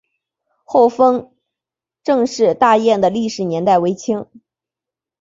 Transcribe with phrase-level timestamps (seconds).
[0.63, 1.31] 厚丰
[2.03, 4.25] 郑氏大厝的历史年代为清。